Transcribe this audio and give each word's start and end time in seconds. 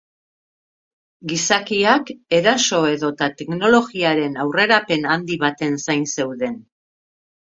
Gizakiak 1.33 2.09
eraso 2.39 2.79
edota 2.93 3.29
teknologiaren 3.43 4.41
aurrerapen 4.47 5.07
handi 5.17 5.39
baten 5.45 5.77
zain 5.89 6.09
zeuden. 6.17 6.57